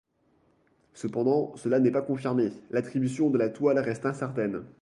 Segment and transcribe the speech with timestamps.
[0.95, 4.63] Cependant, cela n’est pas confirmé, l’attribution de la toile reste incertaine.